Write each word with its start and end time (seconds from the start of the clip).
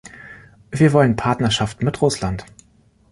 Wir 0.71 0.93
wollen 0.93 1.15
Partnerschaft 1.15 1.83
mit 1.83 2.01
Russland. 2.01 2.43